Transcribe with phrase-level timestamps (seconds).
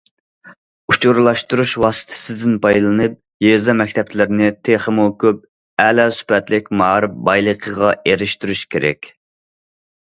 [0.93, 3.13] ئۇچۇرلاشتۇرۇش ۋاسىتىسىدىن پايدىلىنىپ،
[3.47, 5.45] يېزا مەكتەپلىرىنى تېخىمۇ كۆپ
[5.85, 9.15] ئەلا سۈپەتلىك مائارىپ بايلىقىغا ئېرىشتۈرۈش كېرەك.